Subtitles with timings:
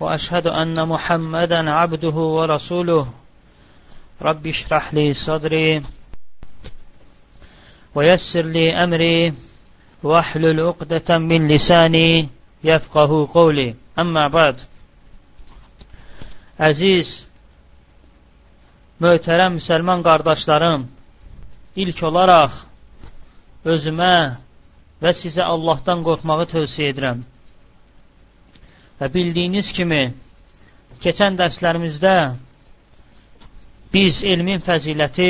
[0.00, 3.06] وأشهد أن محمدا عبده ورسوله
[4.22, 5.80] رب اشرح لي صدري
[7.94, 9.32] ويسر لي أمري
[10.02, 12.28] واحلل عقدة من لساني
[12.64, 14.60] يفقه قولي أما بعد
[16.56, 17.08] Əziz,
[19.04, 20.86] möhtərəm müsəlman qardaşlarım,
[21.82, 22.54] ilk olaraq
[23.68, 24.14] özümə
[25.04, 27.20] və sizə Allahdan qorxmağı tövsiyə edirəm.
[29.01, 30.01] Və bildiyiniz kimi,
[31.01, 32.11] keçən dərslərimizdə
[33.93, 35.29] biz elmin fəziləti,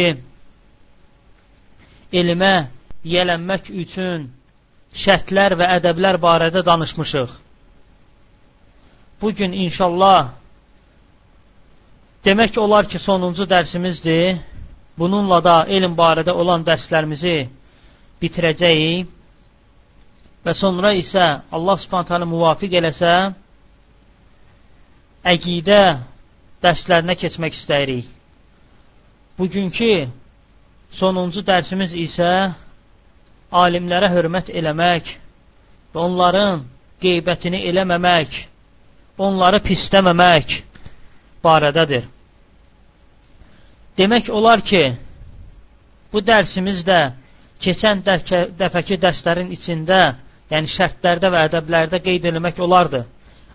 [2.21, 2.49] elmə
[3.07, 4.25] yiyələnmək üçün
[5.03, 7.31] şərtlər və ədəblər barədə danışmışıq.
[9.21, 10.33] Bugün inşallah
[12.25, 14.41] demək olar ki, sonuncu dərsimizdir.
[14.99, 17.37] Bununla da elm barədə olan dərslərimizi
[18.21, 19.07] bitirəcəyik
[20.45, 21.23] və sonra isə
[21.55, 23.13] Allah subhanət hələ müvafiq eləsə,
[25.27, 25.81] əqidə
[26.63, 28.07] dərslərinə keçmək istəyirik.
[29.37, 29.91] Bugünkü
[30.93, 32.29] sonuncu dərsimiz isə
[33.51, 35.13] alimlərə hörmət eləmək
[35.93, 36.63] və onların
[37.01, 38.35] qeybətini eləməmək,
[39.17, 40.59] onları pisləməmək
[41.43, 42.05] barədədir.
[43.97, 44.83] Demək olar ki,
[46.13, 46.99] bu dərsimiz də
[47.61, 50.01] keçən dəfəki dərslərin içində,
[50.51, 53.03] yəni şərtlərdə və ədəblərdə qeyd eləmək olardı.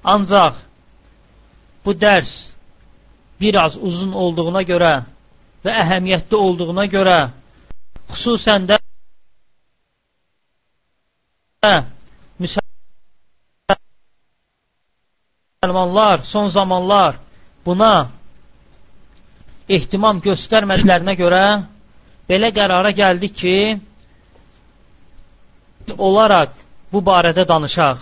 [0.07, 0.61] Ancaq
[1.87, 2.33] bu dərs
[3.41, 4.93] biraz uzun olduğuna görə
[5.65, 7.19] və əhəmiyyətli olduğuna görə
[8.13, 8.77] xüsusən də
[15.63, 17.13] müsəlmanlar son zamanlar
[17.67, 17.93] buna
[19.69, 21.45] ehtimam göstərmədiklərinə görə
[22.31, 23.57] belə qərara gəldik ki,
[25.99, 26.55] olaraq
[26.93, 27.99] bu barədə danışaq.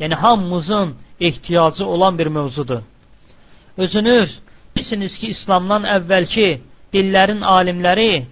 [0.00, 0.96] Yəni, hamımızın
[1.28, 2.82] ehtiyacı olan bir mövzudur.
[3.76, 4.40] Özünüz
[4.76, 6.48] bilirsiniz ki, İslamdan əvvəlki
[6.92, 8.24] dillərin alimləri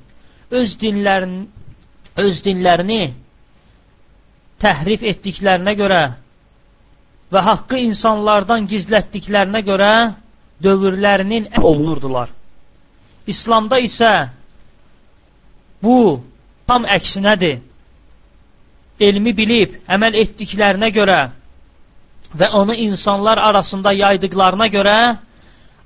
[0.51, 1.47] öz dinlərini,
[2.17, 3.03] öz dinlərini
[4.61, 6.03] təhrif etdiklərinə görə
[7.33, 9.93] və haqqı insanlardan gizlətdiklərinə görə
[10.63, 12.29] dövrlərinin olunurdular.
[13.27, 14.13] İslamda isə
[15.83, 16.21] bu
[16.67, 17.61] tam əksinədir.
[19.01, 21.21] Elmi bilib, əməl etdiklərinə görə
[22.39, 24.99] və onu insanlar arasında yaydıqlarına görə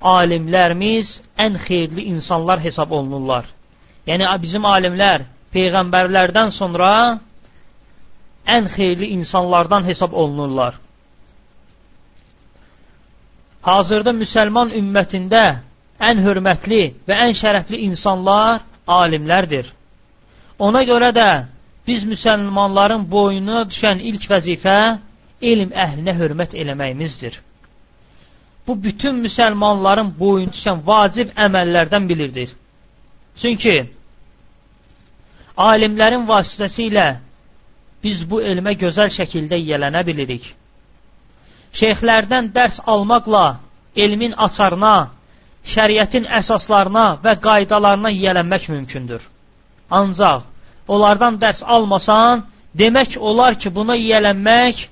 [0.04, 3.46] alimlərimiz ən xeyirli insanlar hesab olunurlar.
[4.06, 5.24] Yəni, bizim alimlər
[5.54, 6.90] Peyğəmbərlərdən sonra
[8.46, 10.74] ən xeyirli insanlardan hesab olunurlar.
[13.64, 15.44] Hazırda müsəlman ümmətində
[16.08, 19.70] ən hörmətli və ən şərəfli insanlar alimlərdir.
[20.58, 21.28] Ona görə də
[21.86, 24.78] biz müsəlmanların boynuna düşən ilk vəzifə
[25.52, 27.40] elm əhlinə hörmət eləməyimizdir.
[28.66, 32.54] Bu, bütün müsəlmanların boyun düşən vacib əməllərdən bilirdir.
[33.40, 33.74] Çünki
[35.56, 37.08] alimlərin vasitəsilə
[38.04, 40.46] biz bu elmə gözəl şəkildə yiyələnə bilirik.
[41.80, 43.44] Şeyxlərdən dərs almaqla
[44.04, 44.96] elmin açarına,
[45.74, 49.22] şəriətin əsaslarına və qaydalarına yiyələnmək mümkündür.
[49.90, 50.42] Ancaq
[50.88, 52.44] onlardan dərs almasan,
[52.74, 54.88] demək olar ki, buna yiyələnmək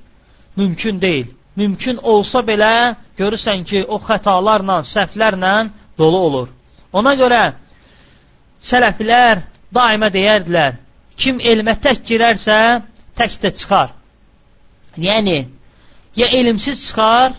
[0.57, 1.27] mümkün deyil.
[1.57, 5.55] Mümkün olsa belə görürsən ki, o xətalarla, səhvlərlə
[5.99, 6.49] dolu olur.
[6.93, 7.43] Ona görə
[8.63, 9.43] sələflər
[9.75, 10.79] daima deyərdilər,
[11.17, 12.59] kim elmə tək girərsə,
[13.19, 13.93] tək də çıxar.
[14.97, 15.39] Yəni,
[16.17, 17.37] ya elmsiz çıxar,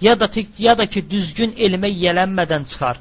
[0.00, 3.00] ya da, ya da ki, düzgün elmə yiyələnmədən çıxar.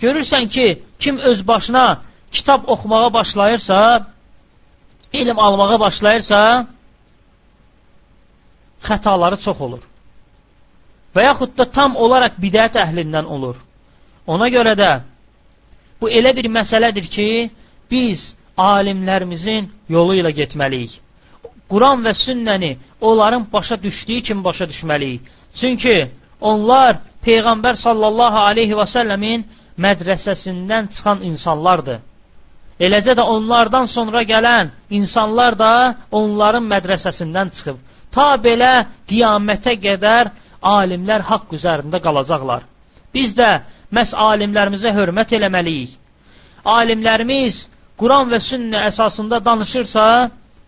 [0.00, 2.02] Görürsən ki, kim öz başına
[2.32, 4.06] kitab oxumağa başlayırsa,
[5.12, 6.66] elm almağa başlayırsa,
[8.88, 9.82] xətaları çox olur.
[11.14, 13.56] Və yaxud da tam olaraq bidət əhlindən olur.
[14.26, 14.90] Ona görə də
[16.00, 17.28] bu elə bir məsələdir ki,
[17.90, 18.20] biz
[18.56, 20.92] alimlərimizin yolu ilə getməliyik.
[21.70, 25.20] Quran və sünnəni onların başa düşdüyü kimi başa düşməliyik.
[25.54, 25.96] Çünki
[26.40, 29.42] onlar Peyğəmbər sallallahu aleyhi və səlləmin
[29.84, 31.98] mədrəsəsindən çıxan insanlardır.
[32.80, 35.72] Eləcə də onlardan sonra gələn insanlar da
[36.10, 37.76] onların mədrəsəsindən çıxıb.
[38.14, 38.72] Ta belə
[39.10, 40.30] qiyamətə qədər
[40.62, 42.64] alimlər haqq üzərində qalacaqlar.
[43.14, 43.50] Biz də
[43.94, 45.94] məhz alimlərimizə hörmət eləməliyik.
[46.64, 47.64] Alimlərimiz
[48.00, 50.04] Quran və sünnə əsasında danışırsa,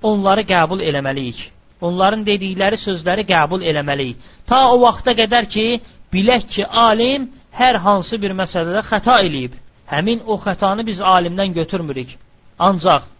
[0.03, 1.43] onları qəbul eləməliyik.
[1.83, 4.19] Onların dedikləri sözləri qəbul eləməliyik.
[4.47, 5.67] Ta o vaxta qədər ki,
[6.13, 9.57] bilək ki, alim hər hansı bir məsələdə xəta eləyib.
[9.93, 12.15] Həmin o xətanı biz alimdən götürmürük.
[12.59, 13.12] Ancaq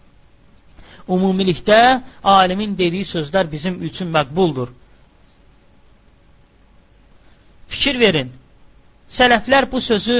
[1.07, 1.79] umumilikdə
[2.23, 4.69] alimin dediyi sözlər bizim üçün məqbuldur.
[7.67, 8.31] Fikir verin.
[9.09, 10.17] Sələflər bu sözü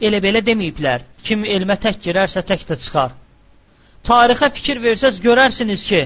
[0.00, 1.02] elə belə deməyiblər.
[1.26, 3.12] Kim elmə tək girərsə tək də çıxar.
[4.06, 6.02] Tarixə fikir versəz görərsiniz ki,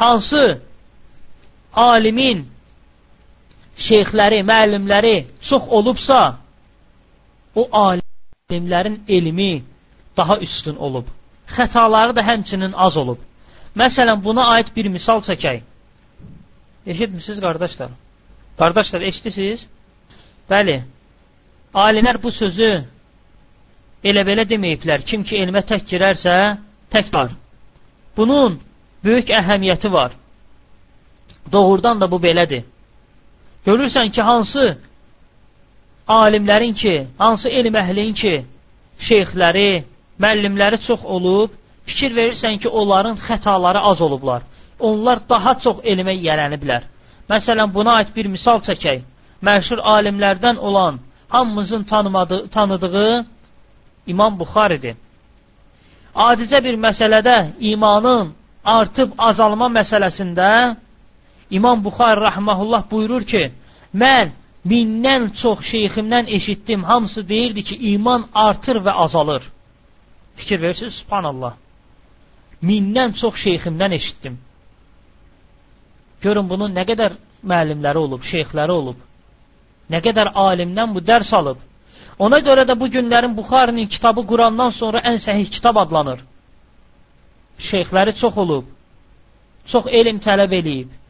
[0.00, 0.42] hansı
[1.72, 2.46] alimin
[3.76, 5.14] şeyxləri, müəllimləri
[5.48, 6.20] çox olubsa,
[7.54, 9.62] o alimlərin elmi
[10.16, 11.06] daha üstün olub.
[11.56, 13.18] Xətaları da həmçinin az olub.
[13.76, 15.60] Məsələn, buna aid bir misal çəkək.
[16.86, 17.90] Eşitmisiniz, qardaşlar?
[18.58, 19.66] Qardaşlar, eşitisiniz?
[20.50, 20.76] Bəli,
[21.74, 22.70] alimlər bu sözü
[24.04, 25.04] elə belə deməyiblər.
[25.06, 26.34] Kim ki elmə tək girərsə,
[26.92, 27.34] tək var.
[28.16, 28.58] Bunun
[29.04, 30.12] böyük əhəmiyyəti var.
[31.52, 32.64] Doğrudan da bu belədir.
[33.66, 34.78] Görürsən ki, hansı
[36.08, 38.34] alimlərin ki, hansı elm əhlinin ki,
[39.08, 39.84] şeyxləri,
[40.22, 41.50] müəllimləri çox olub,
[41.88, 44.42] fikir verirsən ki, onların xətaları az olublar.
[44.78, 46.82] Onlar daha çox elmə yiyələniblər.
[47.30, 49.04] Məsələn, buna aid bir misal çəkək.
[49.46, 53.26] Məşhur alimlərdən olan, hamımızın tanımadığı, tanıdığı
[54.06, 54.96] İmam Buxaridir.
[56.14, 57.36] Adicə bir məsələdə
[57.70, 58.32] imanın
[58.64, 60.76] artıb azalma məsələsində
[61.50, 63.42] İmam Buxari rəhməhullah buyurur ki,
[63.94, 64.32] mən
[64.70, 69.42] mindən çox şeyximdən eşitdim, hamısı deyirdi ki, iman artır və azalır.
[70.36, 71.54] Fikir verirsiniz, subhanallah.
[72.62, 74.38] Mindən çox şeyximdən eşitdim.
[76.20, 77.16] Görün bunun nə qədər
[77.50, 78.98] müəllimləri olub, şeyxləri olub.
[79.90, 81.58] Nə qədər alimdən bu dərs alıb.
[82.18, 86.20] Ona görə də bu günlərin Buxarinin kitabı Qurandan sonra ən səhih kitab adlanır.
[87.58, 88.64] Şeyxləri çox olub.
[89.66, 91.00] Çox elm tələb eləyib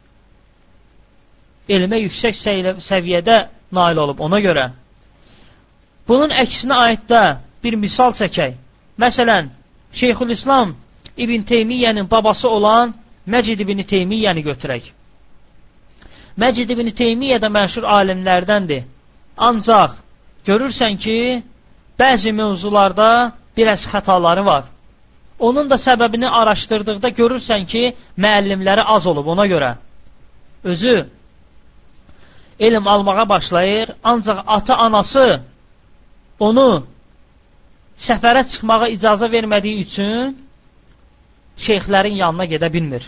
[1.69, 2.35] elmə yüksək
[2.83, 3.37] səviyyədə
[3.75, 4.65] nail olub ona görə.
[6.07, 7.21] Bunun əksinə aiddə
[7.63, 8.57] bir misal çəkək.
[8.99, 9.49] Məsələn,
[9.93, 10.75] Şeyxülislam
[11.17, 12.93] İbn Teymiyyənin babası olan
[13.27, 14.91] Məcid İbn Teymiyyəni götürək.
[16.37, 18.83] Məcid İbn Teymiyyə də məşhur alimlərdəndir.
[19.37, 19.97] Ancaq
[20.47, 21.43] görürsən ki,
[21.99, 24.63] bəzi mövzularda biraz xətaları var.
[25.39, 27.83] Onun da səbəbini araşdırdıqda görürsən ki,
[28.17, 29.75] müəllimləri az olub ona görə.
[30.63, 31.09] Özü
[32.59, 35.41] elm almağa başlayır, ancaq ata-anası
[36.39, 36.85] onu
[38.01, 40.37] səfərə çıxmağa icazə vermədiyi üçün
[41.65, 43.05] şeyxlərin yanına gedə bilmir.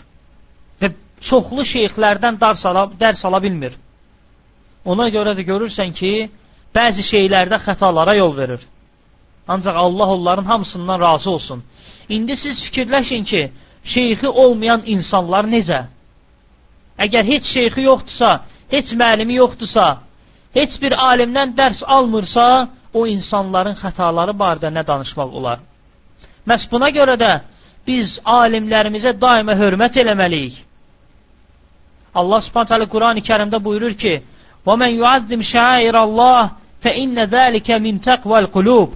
[0.81, 0.91] Və
[1.29, 3.73] çoxlu şeyxlərdən dərs ala, dərs ala bilmir.
[4.85, 6.13] Ona görə də görürsən ki,
[6.75, 8.61] bəzi şeylərdə xətalara yol verir.
[9.47, 11.63] Ancaq Allah onların hamısından razı olsun.
[12.09, 13.51] İndi siz fikirləşin ki,
[13.83, 15.85] şeyxi olmayan insanlar necə?
[16.99, 18.29] Əgər heç şeyxi yoxdursa,
[18.71, 19.85] heç müəllimi yoxdursa,
[20.53, 22.45] heç bir alimdən dərs almırsa,
[22.93, 25.59] o insanların xətaları barədə nə danışmaq olar?
[26.47, 27.31] Məhz buna görə də
[27.87, 30.55] biz alimlərimizə daima hörmət eləməliyik.
[32.19, 34.13] Allah Subhanahu taala Qurani-Kərimdə buyurur ki:
[34.65, 36.51] "Və men yuazzim şairallah
[36.83, 38.89] fe inne zalika min taqval qulub."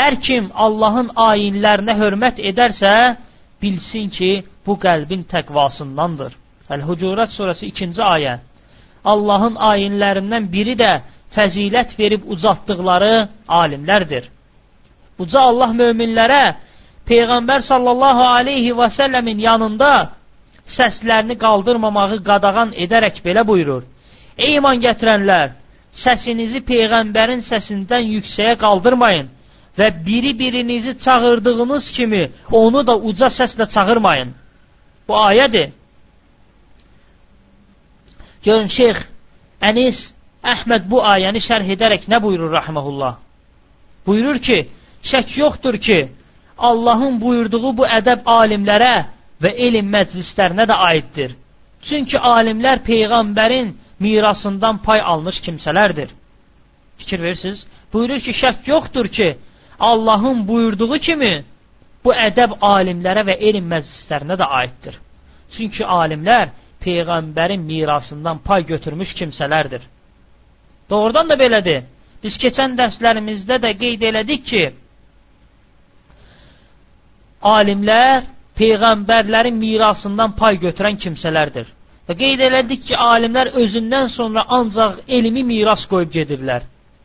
[0.00, 3.16] Hər kim Allahın ayinlərinə hörmət edərsə,
[3.62, 6.32] bilsin ki, bu qəlbin təqvasındandır.
[6.74, 8.34] Əl-Hucurat surəsi 2-ci ayə.
[9.12, 10.92] Allahın ayinlərindən biri də
[11.36, 13.28] fəzilət verib ucatdıqları
[13.60, 14.30] alimlərdir.
[15.18, 16.44] Uca Allah möminlərə
[17.06, 19.92] Peyğəmbər sallallahu aleyhi və səlləmin yanında
[20.76, 23.84] səslərini qaldırmamağı qadağan edərək belə buyurur.
[24.36, 25.54] Ey iman gətirənlər,
[26.02, 29.30] səsinizi Peyğəmbərin səsindən yüksəyə qaldırmayın
[29.78, 34.34] və biri-birinizi çağırdığınız kimi onu da uca səslə çağırmayın.
[35.08, 35.70] Bu ayədir.
[38.44, 38.98] Görün, şeyx
[39.62, 39.98] Ənis
[40.52, 43.14] Əhməd bu ayəni şərh edərək nə buyurur rəhməhullah?
[44.06, 44.58] Buyurur ki,
[45.10, 45.98] şək yoxdur ki,
[46.58, 48.94] Allahın buyurduğu bu ədəb alimlərə
[49.42, 51.34] və elm məclislərinə də aiddir.
[51.82, 56.08] Çünki alimlər Peyğəmbərin mirasından pay almış kimsələrdir.
[56.98, 57.66] Fikir verirsiniz?
[57.92, 59.28] Buyurur ki, şək yoxdur ki,
[59.78, 61.34] Allahın buyurduğu kimi
[62.04, 64.94] bu ədəb alimlərə və elm məclislərinə də aiddir.
[65.50, 66.48] Çünki alimlər
[66.84, 69.82] Peyğəmbərin mirasından pay götürmüş kimsələrdir.
[70.90, 71.82] Doğrudan da belədir.
[72.22, 74.62] Biz keçən dərslərimizdə də qeyd elədik ki,
[77.42, 78.24] alimlər
[78.56, 81.66] Peyğəmbərlərin mirasından pay götürən kimsələrdir.
[82.08, 86.62] Və qeyd elədik ki, alimlər özündən sonra ancaq elmi miras qoyub gedirlər.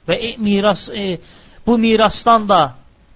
[0.07, 1.17] və e, miras e,
[1.65, 2.61] bu mirasdan da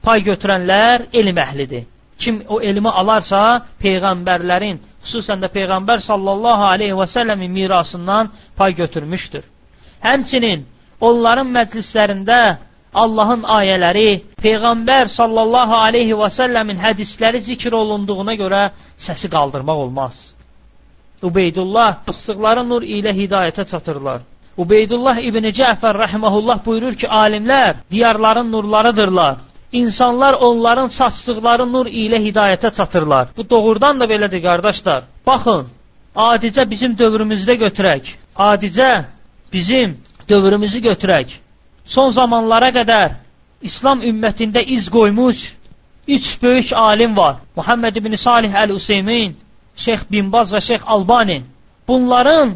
[0.05, 1.85] pay götürənlər elm əhlidir.
[2.21, 3.39] Kim o elmi alarsa,
[3.81, 9.43] peyğəmbərlərin, xüsusən də peyğəmbər sallallahu alayhi və səlləmin mirasından pay götürmüşdür.
[10.05, 10.65] Həmçinin
[11.01, 12.39] onların məclislərində
[12.95, 14.09] Allahın ayələri,
[14.43, 18.61] peyğəmbər sallallahu alayhi və səlləmin hədisləri zikr olunduğuna görə
[19.07, 20.21] səsi qaldırmaq olmaz.
[21.27, 24.21] Ubeydullah fıstıqları nur ilə hidayətə çatırlar.
[24.63, 29.35] Ubeydullah İbni Cəfər rəhməhullah buyurur ki, alimlər diyarların nurlarıdırlar.
[29.81, 33.27] İnsanlar onların saçdıqları nur ilə hidayətə çatırlar.
[33.37, 35.01] Bu doğrudan da belədir, qardaşlar.
[35.27, 35.67] Baxın,
[36.15, 38.13] adicə bizim dövrümüzdə götürək.
[38.49, 38.91] Adicə
[39.55, 39.97] bizim
[40.29, 41.37] dövrümüzü götürək.
[41.85, 43.15] Son zamanlara qədər
[43.61, 45.39] İslam ümmətində iz qoymuş
[46.07, 47.35] üç böyük alim var.
[47.55, 49.33] Muhammed ibn Salih Əl-Useymin,
[49.75, 51.39] Şeyx Binbaz və Şeyx Albani.
[51.87, 52.55] Bunların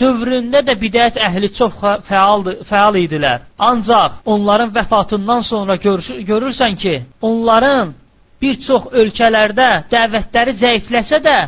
[0.00, 1.74] dövründə də bidət əhli çox
[2.08, 3.44] fəaldır, fəal idilər.
[3.58, 6.94] Ancaq onların vəfatından sonra gör, görürsən ki,
[7.30, 7.94] onların
[8.42, 11.38] bir çox ölkələrdə dəvətləri zəifləsə də,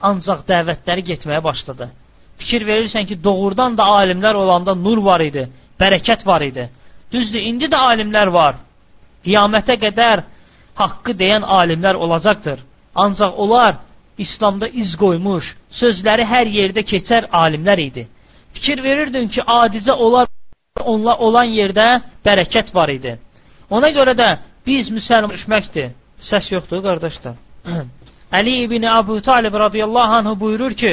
[0.00, 1.90] ancaq dəvətləri getməyə başladı.
[2.38, 5.46] Fikir verirsən ki, doğrudan da alimlər olanda nur var idi,
[5.80, 6.68] bərəkət var idi.
[7.12, 8.58] Düzdür, indi də alimlər var.
[9.24, 10.24] Qiyamətə qədər
[10.80, 12.58] haqqı deyən alimlər olacaqdır.
[12.94, 13.74] Ancaq onlar
[14.18, 18.06] İslamda iz qoymuş, sözləri hər yerdə keçər alimlər idi.
[18.52, 20.28] Fikir verirdin ki, adicə onlar
[20.84, 21.86] onla olan yerdə
[22.26, 23.16] bərəkət var idi.
[23.70, 24.28] Ona görə də
[24.66, 25.92] biz müsəlman düşməkdir.
[26.22, 27.36] Səs yoxdur, qardaşlar.
[28.38, 30.92] Əli ibn Əbu Talib radiyallahu anhu buyurur ki,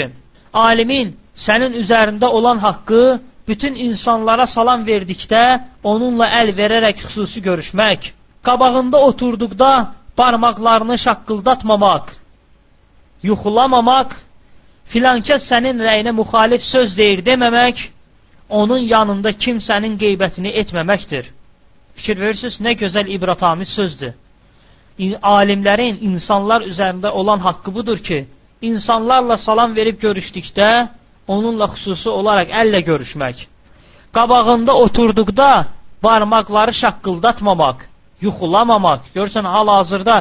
[0.53, 1.13] alimin
[1.46, 3.03] sənin üzərində olan haqqı
[3.50, 5.43] bütün insanlara salam verdikdə
[5.91, 8.12] onunla əl verərək xüsusi görüşmək,
[8.48, 9.72] qabağında oturduqda
[10.19, 12.05] barmaqlarını şaqqıldatmamaq,
[13.27, 14.10] yuxulamamaq,
[14.91, 17.77] filankəs sənin rəyinə müxalif söz deyir deməmək,
[18.60, 21.29] onun yanında kimsənin qeybətini etməməkdir.
[21.98, 24.13] Fikir verirsiniz, nə gözəl ibratamiz sözdür.
[25.34, 28.19] Alimlərin insanlar üzərində olan haqqı budur ki,
[28.69, 30.69] insanlarla salam verib görüşdükdə,
[31.33, 33.38] onunla xüsusi olaraq əllə görüşmək.
[34.17, 35.50] Qabağında oturduqda
[36.03, 37.77] barmaqları şaqqıldatmamaq,
[38.25, 39.01] yuxulamamaq.
[39.15, 40.15] Görürsən, hal-hazırda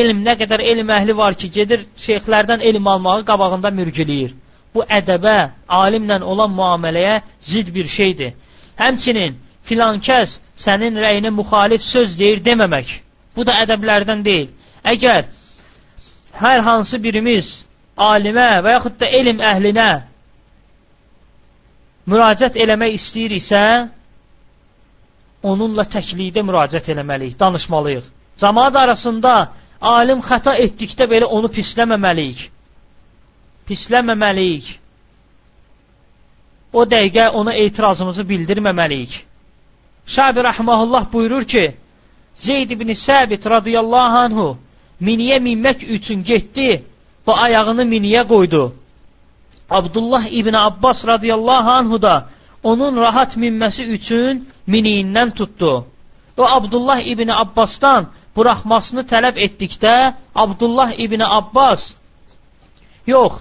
[0.00, 4.32] elm nə qədər elm əhli var ki, gedir şeyxlərdən elm almağı qabağında mürgüləyir.
[4.74, 5.36] Bu ədəbə,
[5.68, 7.16] alimlə olan müamiləyə
[7.52, 8.32] zid bir şeydir.
[8.82, 9.36] Həmçinin
[9.68, 12.88] filan kəs sənin rəyinə müxalif söz deyir deməmək.
[13.36, 14.48] Bu da ədəblərdən deyil.
[14.92, 15.28] Əgər
[16.42, 17.50] hər hansı birimiz
[17.96, 19.90] alimə və yaxud da elm əhlinə
[22.10, 23.62] müraciət eləmək istəyiriksə,
[25.42, 28.06] onunla təklikdə müraciət eləməliyik, danışmalıyıq.
[28.40, 29.32] Cəmaat arasında
[29.80, 32.46] alim xəta etdikdə belə onu pisləməməliyik.
[33.68, 34.70] Pisləməməliyik.
[36.72, 39.12] O dəqiqə ona etirazımızı bildirməməliyik.
[40.06, 41.74] Şabi Rəhməhullah buyurur ki,
[42.34, 44.46] Zeyd ibn Səbit radiyallahu anhu
[45.00, 46.82] miniyə minmək üçün getdi
[47.26, 48.72] və ayağını miniyə qoydu.
[49.78, 52.14] Abdullah ibn Abbas radiyallahu anhu da
[52.62, 55.84] onun rahat minməsi üçün miniyindən tutdu.
[56.36, 61.94] O Abdullah ibn Abbasdan buraxmasını tələb etdikdə Abdullah ibn Abbas
[63.06, 63.32] yox,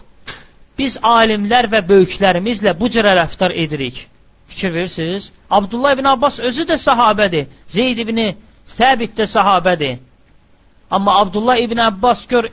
[0.78, 4.08] biz alimlər və böyüklərimizlə bu cürə rəftar edirik.
[4.52, 5.32] Fikir verirsiniz?
[5.50, 7.46] Abdullah ibn Abbas özü də sahabədir.
[7.68, 8.20] Zeyd ibn
[8.78, 10.00] Səbit də sahabədir.
[10.92, 12.50] Amma Abdullah ibn Abbas gör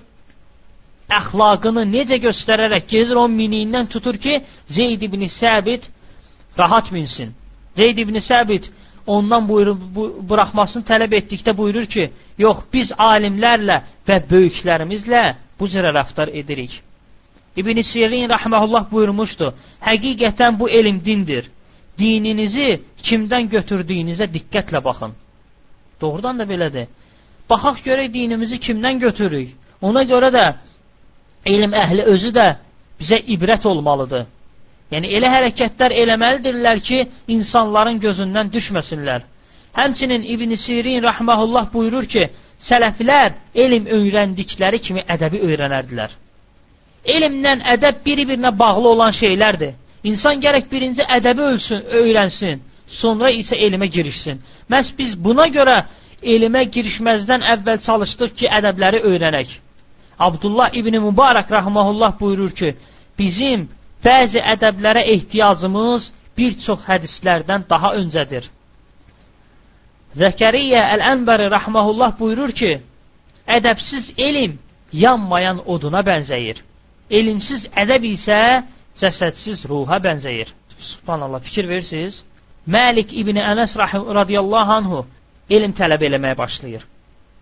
[1.08, 5.88] əxlaqını necə göstərərək gezir, onun miniyindən tutur ki, Zeyd ibn Səbit
[6.58, 7.32] rahat minsin.
[7.76, 8.70] Zeyd ibn Səbit
[9.06, 15.22] ondan buyurur, bu, buraxmasını tələb etdikdə buyurur ki, yox, biz alimlərlə və böyüklərimizlə
[15.60, 16.82] bu cürə rəftar edirik.
[17.56, 19.54] İbn-i Sirin rəhməhullah buyurmuşdu,
[19.88, 21.48] həqiqətən bu elm dindir.
[21.98, 22.68] Dininizi
[23.02, 25.16] kimdən götürdüyünüzə diqqətlə baxın.
[26.00, 26.86] Doğrudan da belədir.
[27.50, 29.56] Baxaq görək dinimizi kimdən götürürük.
[29.80, 30.44] Ona görə də
[31.54, 32.46] elm əhli özü də
[33.00, 34.26] bizə ibrət olmalıdır.
[34.92, 37.02] Yəni elə hərəkətlər eləməlidirlər ki,
[37.34, 39.26] insanların gözündən düşməsinlər.
[39.76, 42.24] Həmçinin İbn Sirin rahmehullah buyurur ki,
[42.68, 46.14] sələflər elm öyrəndikləri kimi ədəbi öyrənərdilər.
[47.16, 49.74] Elmlə ədəb biri-birinə bağlı olan şeylərdir.
[50.08, 52.60] İnsan gərək birinci ədəbi ölsün, öyrənsin,
[53.00, 54.40] sonra isə elmə girişsin.
[54.72, 55.76] Məhz biz buna görə
[56.34, 59.56] elmə girişməzdən əvvəl çalışdıq ki, ədəbləri öyrənək.
[60.18, 62.74] Abdullah İbni Mübarək rahmehullah buyurur ki,
[63.18, 63.68] bizim
[64.04, 68.48] bəzi ədəblərə ehtiyacımız bir çox hədislərdən daha öncədir.
[70.18, 72.72] Zəkəriyyə Əl-Ənbəri rəhməhullah buyurur ki,
[73.56, 74.58] ədəbsiz elm
[74.92, 76.62] yanmayan oduna bənzəyir.
[77.10, 78.40] Elmsiz ədəb isə
[78.98, 80.50] cəsədsiz ruha bənzəyir.
[80.78, 82.24] Subhanallah, fikir verirsiniz?
[82.66, 83.76] Məlik ibn Ənəs
[84.20, 85.04] radiyallahu anhu
[85.50, 86.82] elm tələb eləməyə başlayır.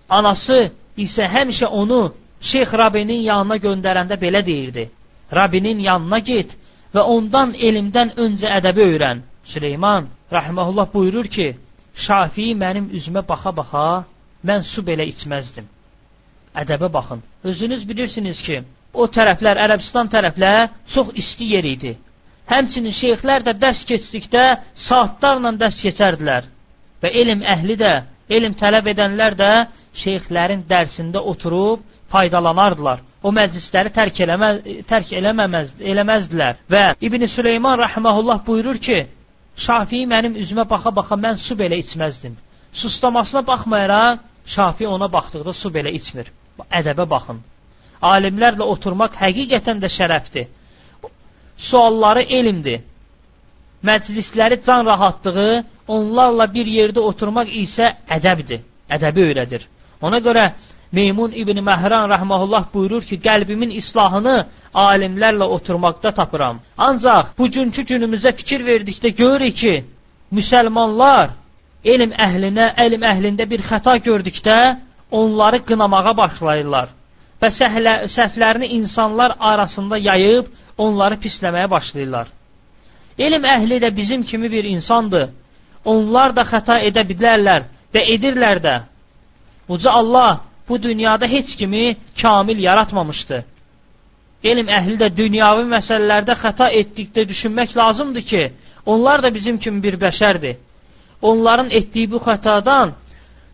[0.09, 4.91] Anası isə həmişə onu Şeyx Rabinin yanına göndərəndə belə deyirdi.
[5.35, 6.57] Rabinin yanına get
[6.95, 9.23] və ondan elmdən öncə ədəbi öyrən.
[9.45, 11.49] Süleyman rahimehullah buyurur ki,
[12.07, 14.05] Şafii mənim üzümə baxa-baxa
[14.49, 15.65] mən su belə içməzdim.
[16.63, 17.23] Ədəbə baxın.
[17.45, 18.59] Özünüz bilirsiniz ki,
[18.95, 21.95] o tərəflər, Ərəbistan tərəflər çox isti yer idi.
[22.53, 24.45] Həmçinin şeyxlər də dərs keçdikdə
[24.89, 26.45] saatlarla dərs keçərdilər.
[27.03, 27.93] Və elm əhli də,
[28.37, 29.51] elm tələb edənlər də
[30.03, 31.81] şeyxlərin dərsində oturub
[32.13, 33.01] faydalanardılar.
[33.27, 34.51] O məclisləri tərk, eləmə,
[34.91, 36.61] tərk eləməməz, eləməzdilər.
[36.71, 38.99] Və İbn Süleyman rəhməhullah buyurur ki,
[39.57, 42.35] Şafii mənim üzümə baxa-baxa mən su belə içməzdim.
[42.77, 46.29] Sustamasına baxmayaraq, Şafi ona baxdıqda su belə içmir.
[46.81, 47.41] Ədəbə baxın.
[48.13, 50.47] Alimlərlə oturmaq həqiqətən də şərəfdir
[51.57, 52.81] sualları elmdir.
[53.85, 59.67] Məclisləri can rahatlığı, onlarla bir yerdə oturmaq isə ədəbdir, ədəbi öyrədir.
[60.03, 60.47] Ona görə
[60.93, 66.61] Meymun İbn Məhran rəhməhullah buyurur ki, qəlbimin islahını alimlərlə oturmaqda tapıram.
[66.79, 69.75] Ancaq bugünkü günümüzə fikir verdikdə görürük ki,
[70.33, 71.35] müsəlmanlar
[71.85, 74.59] elm əhlinə, elm əhlində bir xəta gördükdə
[75.11, 76.89] onları qınamağa başlayırlar
[77.43, 80.47] və səhlə, səhvlərini insanlar arasında yayıb
[80.79, 82.27] onları pisləməyə başlayırlar.
[83.19, 85.31] Elm əhli də bizim kimi bir insandır.
[85.85, 88.75] Onlar da xəta edə bilərlər və edirlər də.
[89.69, 93.45] Uca Allah bu dünyada heç kimi kamil yaratmamışdı.
[94.45, 98.43] Elm əhli də dünyavi məsələlərdə xəta etdikdə düşünmək lazımdır ki,
[98.87, 100.57] onlar da bizim kimi bir bəşərdir.
[101.23, 102.93] Onların etdiyi bu xətadan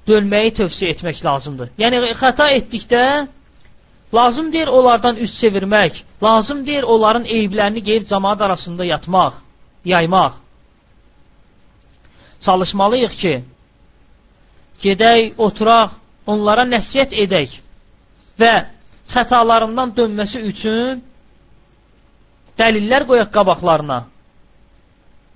[0.09, 1.69] dönməyi tövsiyə etmək lazımdır.
[1.79, 3.05] Yəni xəta etdikdə
[4.15, 9.33] Lazım deyir onlardan üst çevirmək, lazım deyir onların eyiblərini qeyb cəmaat arasında yatmaq,
[9.85, 10.33] yaymaq.
[12.45, 13.35] Çalışmalıyıq ki,
[14.85, 15.91] gedək, oturaq,
[16.27, 17.57] onlara nəsiyyət edək
[18.41, 18.53] və
[19.13, 21.03] xətalarından dönməsi üçün
[22.59, 23.99] dəlillər qoyaq qabaqlarına.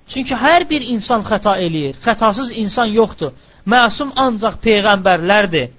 [0.07, 1.97] Çünki hər bir insan xəta eləyir.
[2.05, 3.33] Xətasız insan yoxdur.
[3.67, 5.73] Məsum ancaq peyğəmbərlərdir.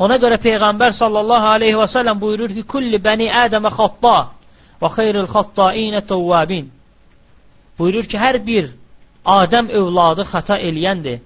[0.00, 4.16] Ona görə Peyğəmbər sallallahu aleyhi və səlləm buyurur ki, Kulli bəni Ədəmə xatta
[4.80, 6.70] və xeyril xattainə təvvabin.
[7.78, 8.70] Buyurur ki, hər bir
[9.24, 11.20] Adəm övladı xəta eləyəndir.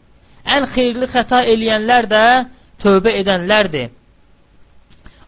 [0.45, 2.25] Ən xeyirli xəta eləyənlər də
[2.83, 3.91] tövbə edənlərdir.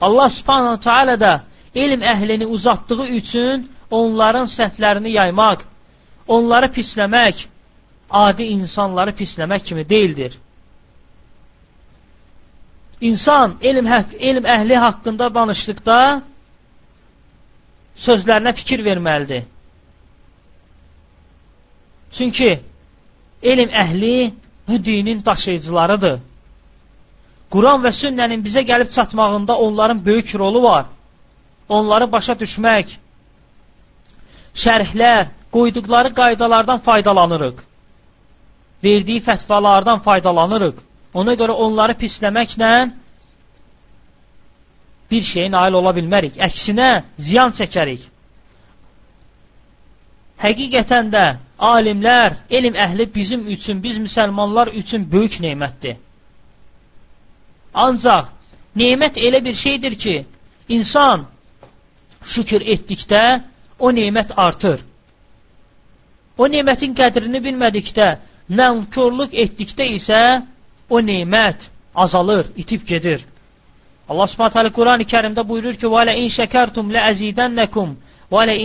[0.01, 1.33] Allah subhanahu teala da
[1.75, 5.63] elm əhlini uzatdığı üçün onların səhvlərini yaymaq,
[6.29, 7.47] onları pisləmək,
[8.11, 10.39] adi insanları pisləmək kimi deyildir.
[13.01, 15.99] İnsan elm, haqq, elm əhli haqqında danışdıqda
[18.07, 19.45] sözlərinə fikir verməlidir.
[22.17, 22.51] Çünki
[23.43, 24.15] elm əhli
[24.69, 26.19] bu dinin daşıyıcılarıdır.
[27.51, 30.87] Quran və sünnənin bizə gəlib çatmağında onların böyük rolu var.
[31.69, 32.97] Onları başa düşmək,
[34.55, 37.57] şərhlər, qoyduqları qaydalardan faydalanırıq.
[38.85, 40.77] Verdiyi fətvalardan faydalanırıq.
[41.15, 42.73] Ona görə onları pisləməklə
[45.11, 46.37] bir şeyə nail ola bilmərik.
[46.49, 48.03] Əksinə, ziyan çəkərik.
[50.43, 51.25] Həqiqətən də
[51.59, 55.97] alimlər, elm əhli bizim üçün, biz müsəlmanlar üçün böyük neymətdir.
[57.75, 58.29] Ancaq
[58.77, 60.17] neymət elə bir şeydir ki,
[60.69, 61.27] insan
[62.25, 63.23] şükür etdikdə
[63.79, 64.81] o neymət artır.
[66.39, 68.09] O neymətin qədrini bilmədikdə,
[68.53, 70.21] nəmkorluq etdikdə isə
[70.91, 73.25] o neymət azalır, itib gedir.
[74.09, 77.97] Allah Subhanahu taala Qurani-Kərimdə buyurur ki: "Və la in şəkertum la azidannakum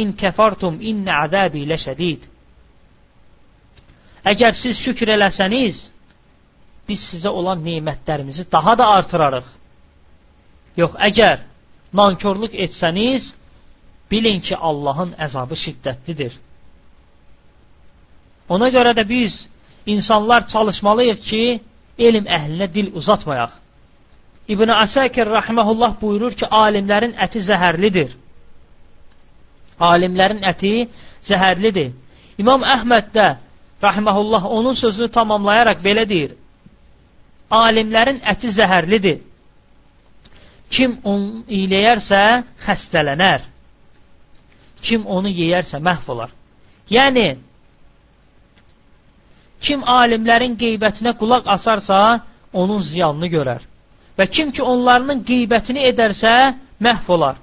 [0.01, 2.21] in kafartum inna azabi lashadid."
[4.25, 5.91] Əgər siz şükür eləsəniz,
[6.87, 9.47] biz sizə olan nemətlərimizi daha da artırarıq.
[10.77, 11.41] Yox, əgər
[11.93, 13.31] nankorluq etsəniz,
[14.11, 16.37] bilin ki, Allahın əzabı şiddətlidir.
[18.49, 19.47] Ona görə də biz
[19.85, 21.43] insanlar çalışmalıyıq ki,
[21.97, 23.53] elm əhlinə dil uzatmayaq.
[24.53, 28.13] İbn Əsəkir rahmehullah buyurur ki, alimlərin əti zəhərlidir.
[29.89, 30.73] Alimlərin əti
[31.25, 31.91] zəhərlidir.
[32.41, 33.27] İmam Əhməd də
[33.83, 36.35] rahmehullah onun sözünü tamamlayaraq belə deyir:
[37.49, 39.19] Alimlərin əti zəhərlidir.
[40.71, 42.21] Kim onu iyləyərsə
[42.65, 43.47] xəstələnər.
[44.81, 46.29] Kim onu yeyərsə məhv olar.
[46.89, 47.27] Yəni
[49.61, 51.97] Kim alimlərin qeybətinə qulaq asarsa,
[52.53, 53.61] onun ziyanını görər.
[54.17, 56.33] Və kim ki onlarının qeybətini edərsə,
[56.81, 57.37] məhv olar.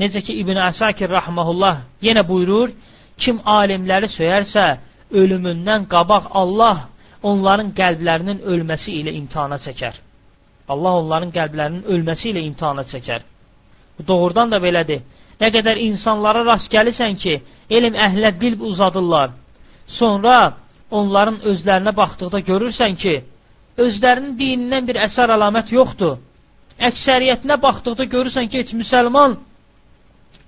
[0.00, 2.72] Necə ki İbn Əsakir rahmehullah yenə buyurur,
[3.22, 4.64] kim alimləri söyərsə,
[5.20, 6.80] ölümündən qabaq Allah
[7.22, 9.94] onların qəlblərinin ölməsi ilə imtihana çəkər.
[10.72, 13.22] Allah onların qəlblərinin ölməsi ilə imtihana çəkər.
[13.98, 15.04] Bu doğrudan da belədir.
[15.40, 17.34] Nə qədər insanlara rast gəlirsən ki,
[17.70, 19.30] elm əhlə dil uzadırlar.
[19.86, 20.36] Sonra
[20.90, 23.14] onların özlərinə baxdıqda görürsən ki,
[23.84, 26.16] özlərinin dinindən bir əsər əlamət yoxdur.
[26.88, 29.36] Əksəriyyətinə baxdıqda görürsən ki, heç müsəlman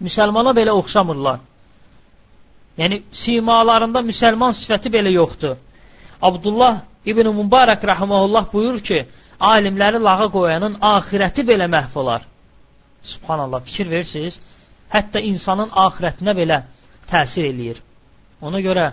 [0.05, 1.41] müsəlmana belə oxşamırlar.
[2.81, 5.57] Yəni simalarında müsəlman sifəti belə yoxdur.
[6.23, 9.07] Abdullah İbn Mübarək rahimehullah buyurur ki,
[9.41, 12.23] alimləri lağa qoyanın axirəti belə məhv olar.
[13.03, 14.41] Subhanallah, fikir verirsiniz?
[14.95, 16.59] Hətta insanın axirətinə belə
[17.11, 17.79] təsir eləyir.
[18.43, 18.91] Ona görə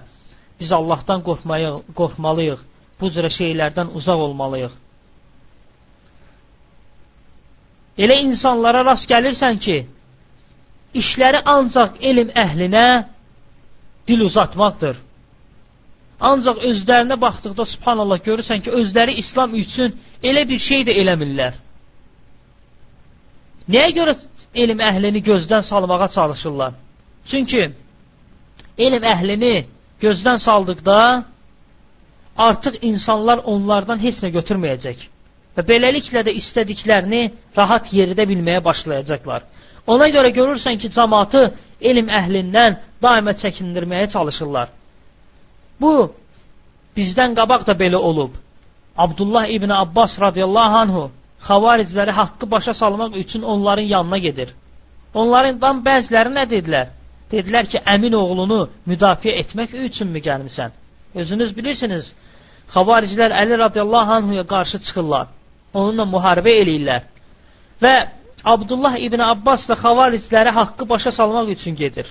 [0.59, 2.61] biz Allahdan qorxmayıq, qorxmalıyıq.
[2.99, 4.73] Bu cürə şeylərdən uzaq olmalıyıq.
[8.03, 9.77] Elə insanlara rast gəlirsən ki,
[11.01, 12.85] işləri ancaq elm əhlinə
[14.07, 14.97] dil uzatmaqdır.
[16.31, 21.53] Ancaq özlərinə baxdıqda subhanallah görürsən ki, özləri İslam üçün elə bir şey də eləmirlər.
[23.73, 24.13] Nəyə görə
[24.63, 26.73] elm əhlini gözdən salmağa çalışırlar?
[27.25, 27.61] Çünki
[28.77, 29.53] elm əhlini
[30.03, 30.97] gözdən saldıqda
[32.47, 35.07] artıq insanlar onlardan heç nə götürməyəcək.
[35.57, 37.23] Və beləliklə də istədiklərini
[37.57, 39.43] rahat yeridə bilməyə başlayacaqlar.
[39.87, 41.41] Ona görə görürsən ki, cəmatı
[41.81, 44.69] elm əhlindən daimə çəkindirməyə çalışırlar.
[45.81, 45.93] Bu,
[46.97, 48.37] bizdən qabaq da belə olub.
[48.97, 51.03] Abdullah ibn Abbas radiyallahu anhu
[51.47, 54.49] xavaricləri haqqı başa salmaq üçün onların yanına gedir.
[55.13, 56.87] Onlardan bəziləri nə dedilər?
[57.31, 60.71] Dedilər ki, əmin oğlunu müdafiə etmək üçünmü gəlmisən?
[61.15, 62.13] Özünüz bilirsiniz,
[62.75, 65.27] xavaricilər Əli radiyallahu anhuya qarşı çıxırlar.
[65.73, 67.01] Onunla müharibə eləyirlər.
[67.83, 67.93] Və
[68.45, 72.07] Abdullah ibn Abbas da xavaricləri haqqı başa salmaq üçün gedir.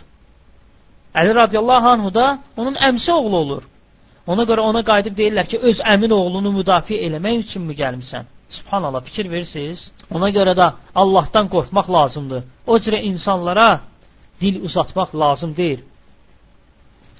[1.20, 3.62] Əli radiyallahu anhu da onun əmsi oğlu olur.
[4.26, 8.24] Ona görə ona qayıdıb deyirlər ki, öz əmin oğlunu müdafiə eləmək üçünmü gəlmisən?
[8.48, 9.80] Subhanallah, fikir verirsiniz?
[10.14, 12.42] Ona görə də Allahdan qorxmaq lazımdır.
[12.66, 13.68] O cürə insanlara
[14.40, 15.80] dil uzatmaq lazım deyil.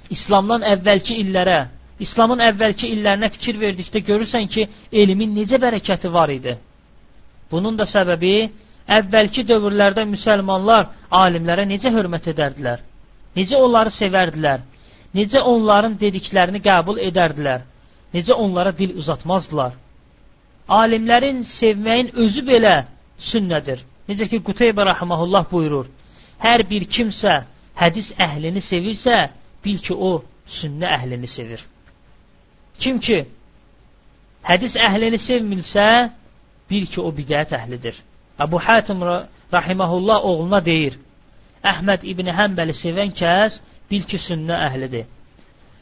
[0.09, 1.59] İslamdan əvvəlki illərə,
[2.05, 6.57] İslamın əvvəlki illərinə fikir verdikdə görürsən ki, elmin necə bərəkəti var idi.
[7.51, 8.33] Bunun da səbəbi
[8.87, 12.81] əvvəlki dövrlərdə müsəlmanlar alimlərə necə hörmət edərdilər,
[13.37, 14.63] necə onları sevərdilər,
[15.15, 17.63] necə onların dediklərini qəbul edərdilər,
[18.13, 19.77] necə onlara dil uzatmazdılar.
[20.67, 22.75] Alimlərin sevməyin özü belə
[23.19, 23.83] sünnədir.
[24.07, 25.87] Necə ki, Quteybə rəhməhullah buyurur,
[26.43, 27.43] hər bir kimsə
[27.79, 29.29] hədis əhlini sevirsə,
[29.63, 30.23] bil ki, o
[30.59, 31.63] sünnə əhlini sevir.
[32.79, 33.21] Kim ki,
[34.43, 35.87] hədis əhlini sevmirsə,
[36.69, 37.95] bil ki, o bidət əhlidir.
[38.39, 39.01] Əbu Hatim
[39.53, 40.97] rahiməhullah oğluna deyir,
[41.63, 45.05] Əhməd İbni Həmbəli sevən kəs bil ki, sünnə əhlidir.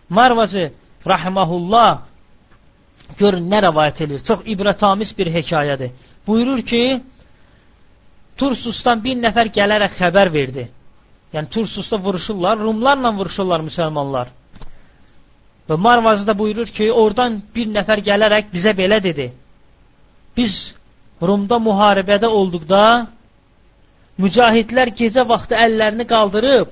[0.09, 0.67] Marvacı
[1.07, 2.01] rahiməhullah
[3.19, 4.19] görün nə rəvayət edir.
[4.27, 5.95] Çox ibrətamiz bir hekayədir.
[6.27, 6.83] Buyurur ki,
[8.37, 10.67] Tursusdan bir nəfər gələrək xəbər verdi.
[11.33, 14.31] Yəni Tursusda vuruşurlar, Rumlarla vuruşurlar müsəlmanlar.
[15.69, 19.29] Və Marvazda buyurur ki, oradan bir nəfər gələrək bizə belə dedi.
[20.37, 20.55] Biz
[21.21, 22.83] Rumda müharibədə olduqda
[24.23, 26.71] mücahidlər gecə vaxtı əllərini qaldırıb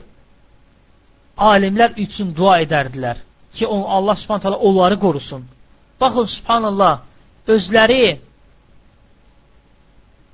[1.49, 3.21] alimlər üçün dua edərdilər
[3.55, 5.45] ki, on, Allah subhanət hala onları qorusun.
[6.01, 6.99] Baxın, subhanallah,
[7.53, 8.19] özləri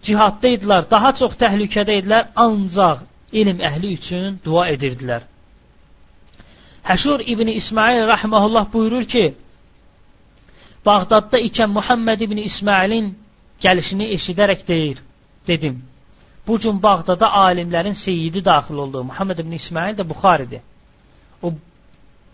[0.06, 3.06] cihadda idilər, daha çox təhlükədə idilər, ancaq
[3.42, 5.24] elm əhli üçün dua edirdilər.
[6.86, 9.26] Həşur İbni İsmail rəhməhullah buyurur ki,
[10.86, 13.08] Bağdadda ikən Muhammed İbni İsmailin
[13.64, 14.98] gəlişini eşidərək deyir,
[15.48, 15.84] dedim,
[16.48, 19.04] bu gün Bağdada alimlərin seyidi daxil oldu.
[19.04, 20.62] Muhammed ibn İsmail də Buxaridir.
[21.44, 21.54] O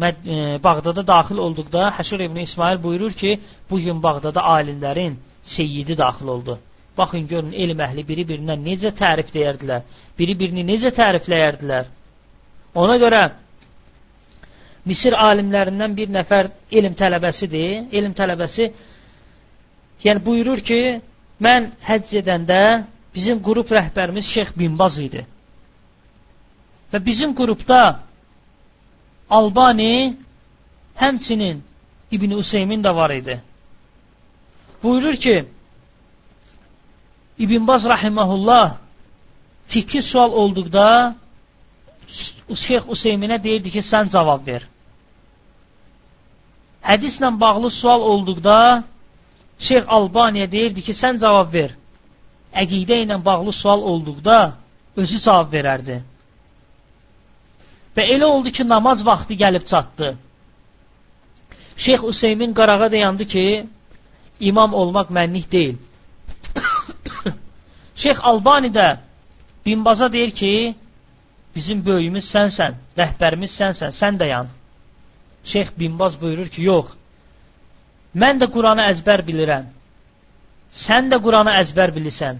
[0.01, 6.27] e, Bağdada daxil olduqda Həşir ibn İsmail buyurur ki, bu gün Bağdada alimlərin seyidi daxil
[6.27, 6.59] oldu.
[6.97, 9.81] Baxın, görün, elm əhli biri-birindən necə tərif deyərdilər,
[10.19, 11.85] biri-birini necə tərifləyərdilər.
[12.75, 13.21] Ona görə
[14.85, 17.83] Misir alimlərindən bir nəfər elm tələbəsidir.
[17.93, 18.71] Elm tələbəsi
[20.03, 20.79] yəni buyurur ki,
[21.41, 22.61] Mən həcc edəndə
[23.15, 25.25] bizim qrup rəhbərimiz Şeyx Binbaz idi.
[26.91, 27.81] Və bizim qrupda
[29.29, 30.17] Albani,
[31.01, 31.63] həmçinin
[32.11, 33.41] İbn Useymin də var idi.
[34.83, 35.35] Buyurur ki,
[37.39, 38.77] İbn Baz rahiməhullah
[39.67, 41.15] fikri sual olduqda
[42.65, 44.67] Şeyx Useyminə deyirdi ki, sən cavab ver.
[46.83, 48.83] Hədislə bağlı sual olduqda
[49.61, 51.75] Şeyx Albaniya deyirdi ki, sən cavab ver.
[52.63, 54.37] Əqidə ilə bağlı sual olduqda
[54.97, 55.99] özü cavab verərdi.
[57.95, 60.15] Və elə oldu ki, namaz vaxtı gəlib çatdı.
[61.77, 63.45] Şeyx Hüseymin qarağa dayandı ki,
[64.39, 65.77] imam olmaq mənlik deyil.
[68.03, 68.87] Şeyx Albani də
[69.65, 70.75] Binbaza deyir ki,
[71.55, 74.49] bizim böyüyümüz sənsən, rəhbərimiz sənsən, sən dayan.
[75.43, 76.87] Şeyx Binbaz buyurur ki, yox,
[78.15, 79.65] mən də Quranı əzbər bilirəm,
[80.71, 82.35] sən də Quranı əzbər bilirsən.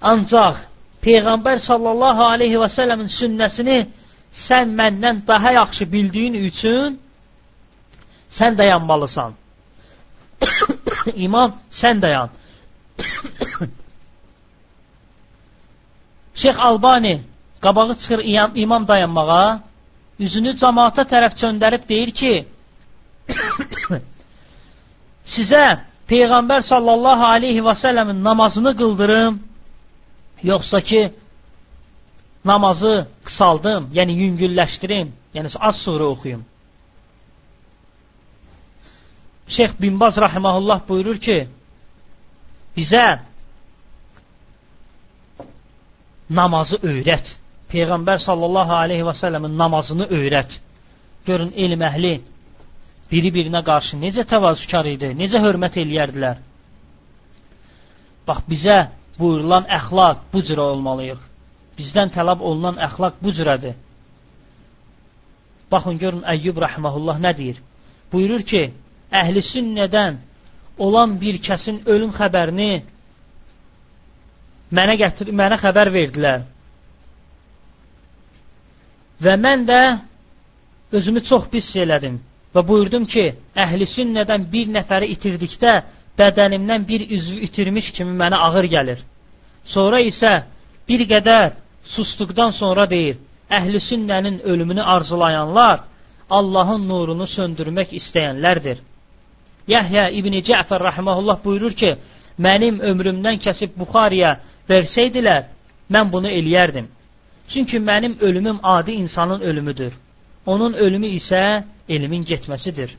[0.00, 0.56] Ancaq
[1.02, 3.78] Peyğəmbər sallallahu aleyhi və səlləmin sünnəsini
[4.46, 7.00] sən məndən daha yaxşı bildiyin üçün
[8.30, 9.34] sən dayanmalısan.
[11.26, 12.30] İmam, sən dayan.
[16.34, 17.24] Şeyx Albani
[17.60, 18.20] qabağı çıxır
[18.54, 19.60] imam dayanmağa,
[20.18, 22.34] üzünü cəmaata tərəf çöndərib deyir ki,
[25.28, 25.64] sizə
[26.08, 29.34] Peyğəmbər sallallahu aleyhi və səlləmin namazını qıldırım,
[30.50, 31.02] yoxsa ki,
[32.44, 32.94] namazı
[33.26, 36.44] qısaldım, yəni yüngülləşdirim, yəni az surə oxuyum.
[39.48, 41.38] Şeyx Binbaz rahiməhullah buyurur ki,
[42.76, 43.04] bizə
[46.30, 47.34] namazı öyrət.
[47.72, 50.56] Peyğəmbər sallallahu aleyhi və səlləmin namazını öyrət.
[51.28, 52.14] Görün, elm əhli
[53.10, 56.40] biri-birinə qarşı necə təvazükar idi, necə hörmət eləyərdilər.
[58.28, 58.78] Bax, bizə
[59.18, 61.22] buyurulan əxlaq bu cürə olmalıyıq.
[61.78, 63.76] Bizdən tələb olunan əxlaq bu cürədir.
[65.72, 67.58] Baxın, görün, Əyyub rəhməhullah nə deyir?
[68.12, 68.62] Buyurur ki,
[69.12, 70.20] əhli sünnədən
[70.78, 72.70] olan bir kəsin ölüm xəbərini
[74.76, 76.46] mənə gətir, mənə xəbər verdilər.
[79.24, 79.80] Və mən də
[80.94, 82.20] özümü çox pis elədim
[82.54, 83.24] və buyurdum ki,
[83.64, 85.74] əhli sünnədən bir nəfəri itirdikdə
[86.18, 89.00] bədənimdən bir üzvü itirmiş kimi mənə ağır gəlir.
[89.64, 90.32] Sonra isə
[90.88, 91.52] bir qədər
[91.94, 93.16] sustuqdan sonra deyir,
[93.58, 95.84] əhli sünnənin ölümünü arzulayanlar
[96.30, 98.80] Allahın nurunu söndürmək istəyənlərdir.
[99.68, 101.94] Yəhyə İbni Cəfər rəhməhullah buyurur ki,
[102.46, 104.34] mənim ömrümdən kəsib Buxariyə
[104.70, 105.48] versəydilər,
[105.92, 106.86] mən bunu eləyərdim.
[107.48, 109.92] Çünki mənim ölümüm adi insanın ölümüdür.
[110.52, 111.42] Onun ölümü isə
[111.88, 112.94] elmin getməsidir.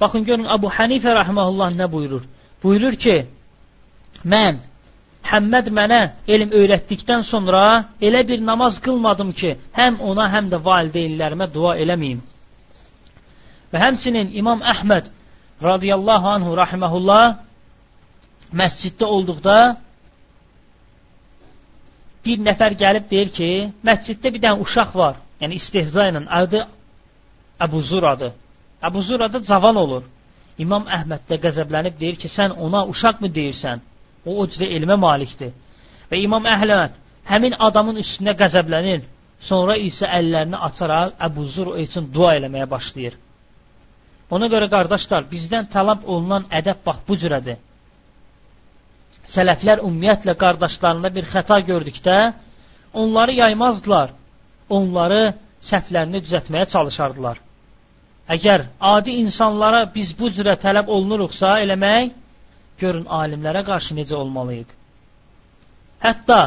[0.00, 2.22] Baxın, görün, Abu Hanifə rəhməhullah nə buyurur?
[2.62, 3.16] Buyurur ki,
[4.24, 4.60] mən,
[5.30, 5.98] Həmməd mənə
[6.34, 7.62] elm öyrətdikdən sonra
[8.08, 12.22] elə bir namaz qılmadım ki, həm ona, həm də valideynlərimə dua eləməyim.
[13.70, 15.10] Və həmçinin İmam Əhməd
[15.62, 17.26] radiyallahu anhu rahiməhullah
[18.60, 19.56] məsciddə olduqda
[22.24, 23.50] bir nəfər gəlib deyir ki,
[23.86, 26.60] məsciddə bir dənə uşaq var, yəni istehza ilə adı
[27.60, 28.32] Əbu Zuradır.
[28.82, 30.04] Əbu Zurada cavan olur.
[30.58, 33.80] İmam Əhməd də qəzəblənib deyir ki, sən ona uşaq mı deyirsən?
[34.26, 35.52] O o cürə elmə malikdir.
[36.10, 36.96] Və İmam Əhləmət
[37.32, 39.02] həmin adamın üstünə qəzəblənir.
[39.40, 43.14] Sonra isə əllərini açaraq Əbu Zur üçün dua eləməyə başlayır.
[44.30, 47.56] Ona görə qardaşlar, bizdən tələb olunan ədəb bax bu cürədir.
[49.34, 52.16] Sələflər ümumiyyətlə qardaşlarında bir xəta gördükdə
[53.02, 54.12] onları yaymazdılar,
[54.78, 55.22] onları
[55.70, 57.40] səhvlərini düzətməyə çalışardılar.
[58.34, 62.12] Əgər adi insanlara biz bu cürə tələb olunuruqsa eləmək,
[62.80, 64.70] görün alimlərə qarşı necə olmalıyıq.
[66.04, 66.38] Hətta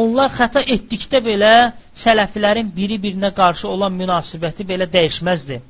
[0.00, 1.52] onlar xəta etdikdə belə
[2.04, 5.60] sələflərin biri-birinə qarşı olan münasibəti belə dəyişməzdi.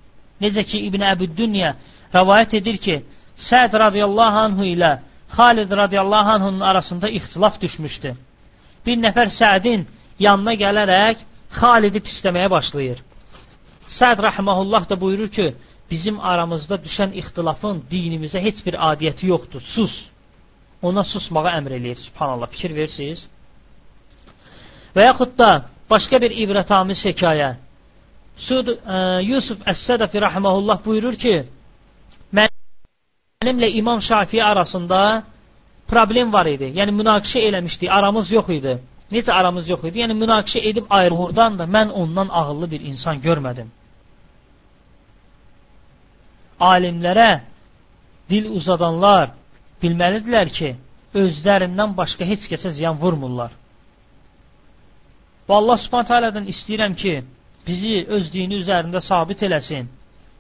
[0.40, 1.74] Necə ki İbn Əbüddünya
[2.14, 2.96] rəvayət edir ki,
[3.36, 4.92] Səd radiyallahu anhu ilə
[5.36, 8.14] Xalid radiyallahu anhunun arasında ixtilaf düşmüşdü.
[8.86, 9.82] Bir nəfər Sədin
[10.18, 11.24] yanına gələrək
[11.56, 12.98] Xalidi pisləməyə başlayır.
[13.98, 15.46] Səd rahiməhullah da buyurur ki,
[15.90, 19.62] bizim aramızda düşən ixtilafın dinimizə heç bir adiyyəti yoxdur.
[19.74, 19.94] Sus.
[20.82, 21.98] Ona susmağa əmr eləyir.
[22.08, 23.24] Subhanallah, fikir verirsiniz?
[24.96, 25.50] Və yaxud da
[25.90, 27.54] başqa bir ibrətamiz hekayə.
[28.36, 31.36] Sud, ə, Yusuf Əs-Sədəfi rahiməhullah buyurur ki,
[32.36, 35.00] mənimlə İmam Şafii arasında
[35.88, 36.68] problem var idi.
[36.78, 38.76] Yəni münaqişə eləmişdik, aramız yox idi.
[39.12, 40.02] Necə aramız yox idi?
[40.02, 43.68] Yəni münaqişə edib ayrılığından da mən ondan ağıllı bir insan görmədim.
[46.60, 47.30] Alimlərə
[48.30, 49.30] dil uzadanlar
[49.82, 50.72] bilməlidirlər ki,
[51.14, 53.52] özlərindən başqa heç kəsə ziyan vurmurlar.
[55.46, 57.14] Və Allah subhanət alədən istəyirəm ki,
[57.66, 59.86] bizi öz dini üzərində sabit eləsin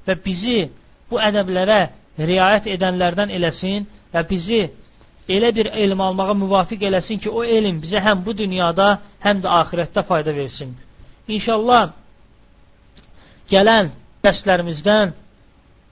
[0.06, 0.58] və bizi
[1.10, 1.80] bu ədəblərə
[2.18, 4.60] riayət edənlərdən eləsin və bizi
[5.28, 8.88] elə bir elm almağa müvafiq eləsin ki, o elm bizə həm bu dünyada,
[9.26, 10.74] həm də axirətdə fayda versin.
[11.28, 11.90] İnşallah
[13.50, 13.90] gələn
[14.24, 15.14] dərslərimizdən,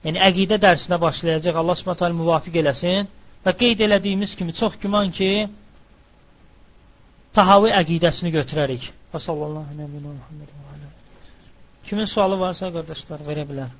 [0.07, 3.09] yəni əqidə dərsinə başlayacaq, Allah subhanətə müvafiq eləsin
[3.45, 5.31] və qeyd elədiyimiz kimi çox güman ki,
[7.35, 8.91] tahavi əqidəsini götürərik.
[9.13, 10.53] Və sallallahu aleyhi və
[11.85, 13.73] Kimin sualı varsa, qardaşlar, verə bilər.